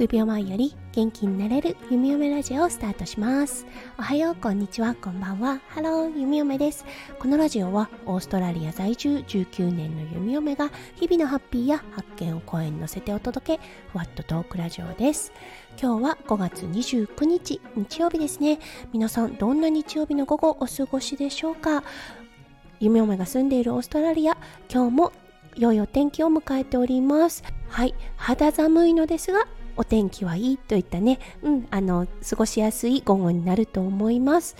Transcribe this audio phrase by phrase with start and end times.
[0.00, 3.66] 数秒前より元気になれる弓嫁ラジオをスタートします。
[3.98, 5.60] おはようこんにちはこんばんは。
[5.68, 6.86] ハロー弓嫁です。
[7.18, 15.34] このラジオはオーストラリア在住19年の弓嫁が日々のハッピーや発見を声に乗せてお届けふわっとトークラジオです。
[15.78, 18.58] 今日は5月29日日曜日ですね。
[18.94, 21.84] 皆さんどんな日曜日の午後お過ごしでしょうか？
[22.78, 24.38] 弓嫁が住んでいるオーストラリア
[24.72, 25.12] 今日も
[25.56, 27.44] 良いお天気を迎えております。
[27.68, 29.46] はい肌寒いのですが
[29.76, 34.56] お天気はいいといったね、うん、あの過ごしやすい午後になると思います。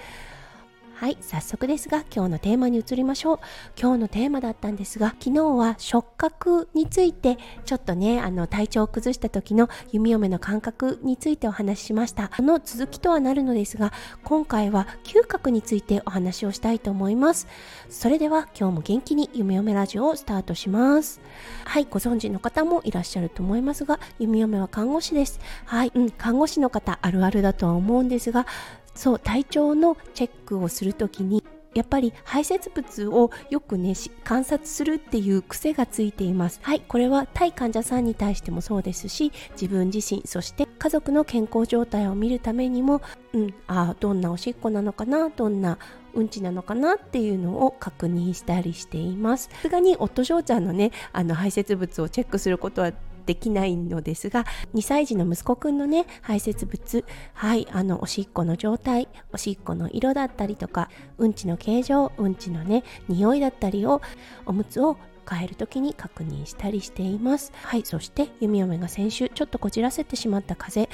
[1.00, 3.38] はい早速ですが今日のテーマに移りましょう。
[3.74, 12.30] 今日のテーマだったんですが昨日は触覚についてちょっとねあの体調を崩した時の弓嫁の感覚についてお話ししました。
[12.36, 13.94] その続きとはなるのですが
[14.24, 17.46] 今回は嗅覚についてお話をしたいと思います。
[17.88, 21.22] それでは今日も元気に弓嫁ラジオをスタートします。
[21.64, 25.40] はいご存知の方もいらっしゃると思いますが弓嫁は看護師です。
[25.64, 28.46] はい、うん、看護師の方あるあるだとは思うんですが
[28.94, 31.42] そう体調のチェックをする時に
[31.74, 36.58] やっぱり排泄物をよくね観察するっていう癖がついています。
[36.62, 43.00] はいこれは対患者さんに対してもそうですし自分自身そして家族の健康状態を見るためにも
[43.32, 45.78] うんあどんなおしっこなのかなどんな
[46.12, 49.48] うんちなのかなっていうのを確認したりしています。
[49.52, 52.92] さすがに夫翔ちゃんのねあの排泄物をチェックすることは
[53.30, 64.02] できないのですが2歳児の息子くんのね排泄物はいあのおしっこの状態おしっこの色だったりとかうんちの形状うんちのね匂いだったりを
[64.46, 64.96] おむつを
[65.30, 67.52] 変える時に確認したりしています。
[67.62, 70.88] はいそして弓嫁が先週ちょっとこじらせてしまった風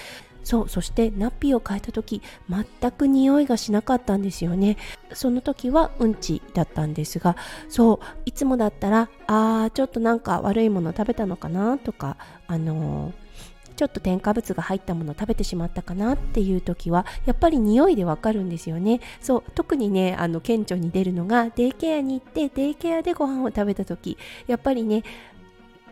[0.47, 4.77] そうそしてナッピーを変えた時全く匂いがしなかったんですよね。
[5.13, 7.37] その時はうんちだったんですが
[7.69, 13.27] そういつもだったらあーちょっとなんか悪いもの食べたのかなとかあのー
[13.75, 19.01] ちょっと添加物が入ったものを食べてしまったかなっていう時はやっぱり匂いでわかるんですよね。
[19.21, 25.03] そう特にねあの顕著に出るのがデイケアに行ってデイケアでご飯を食べた時やっぱりね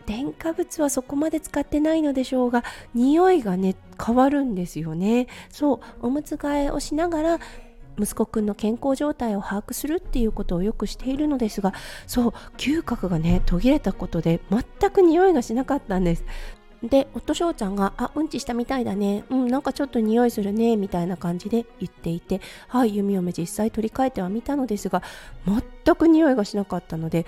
[0.05, 5.27] 添加物はそこまで使ってないのでしょうが匂いがね変わるんですよね。
[5.49, 7.39] そうおむつ替えをしながら
[7.97, 11.73] 息子くんの健康状態を把握するっていうことをよくしているのですが
[12.07, 16.25] そう嗅覚がね途切れたことで全く匂いがしなかったんです。
[16.83, 19.23] で夫翔ちゃんが「あうんちしたみたいだね。
[19.29, 25.01] うんなんかちょっと匂いするね」みたいな感じで言っていてはい弓嫁実際取り替えてはみたのですが
[25.47, 27.25] 全く匂いがしなかったので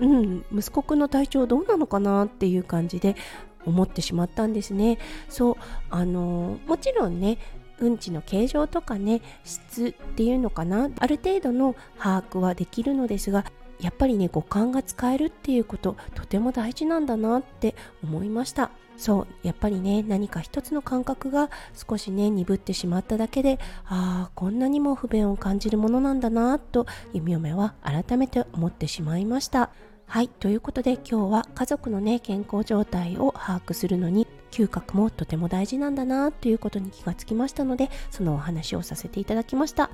[0.00, 3.16] うん、息子くんの体調どうなのかなっていう感じで
[3.64, 4.98] 思ってしまったんですね。
[5.28, 5.56] そう
[5.90, 7.38] あのもちろんね
[7.78, 13.44] うんちの形状とかね質っていうのかなある程度の把握はできるのですが
[13.80, 18.70] やっぱりね五感が使えるっていうこととても大事なんだなって思いました。
[18.96, 29.70] そうやっぱりね何か一つの感覚が少しね鈍ってしまっただけでああこんなにも不便を感じるものなんだなと弓嫁は改めて思ってしまいました。
[30.06, 39.90] はいということで今日は家族のね健康状態を把握するのに嗅覚もとても大事なんだなということに気がつきましたのでそのお話をさせていただきました。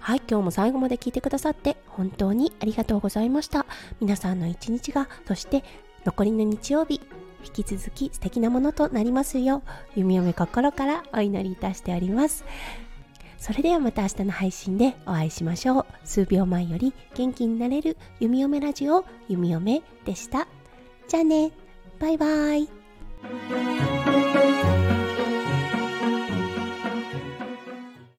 [0.00, 3.66] はい今日も最後まで聞いてくださって本当にありがとうございました。
[4.00, 5.64] 皆さんの一日がそして
[6.04, 7.00] 残りの日曜日
[7.44, 9.62] 引き続き素敵なものとなりますよ
[9.96, 12.44] う弓嫁心からお祈りいたしております。
[13.38, 15.86] それではまた明日の配信でお会いしましょう。
[16.04, 20.48] 数秒前より元気になれる弓嫁ラジオ弓嫁でした。
[21.06, 21.52] じゃあね。
[22.00, 22.68] バイバイ。